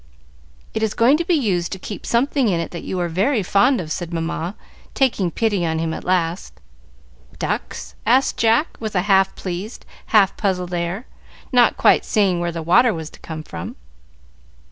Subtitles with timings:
[0.73, 3.79] "It is going to be used to keep something in that you are very fond
[3.79, 4.55] of," said Mamma,
[4.95, 6.59] taking pity on him at last.
[7.37, 11.05] "Ducks?" asked Jack, with a half pleased, half puzzled air,
[11.51, 13.75] not quite seeing where the water was to come from.